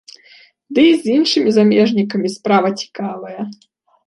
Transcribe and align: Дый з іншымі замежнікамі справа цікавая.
Дый 0.77 0.87
з 1.01 1.17
іншымі 1.17 1.49
замежнікамі 1.59 2.33
справа 2.37 2.73
цікавая. 2.81 3.41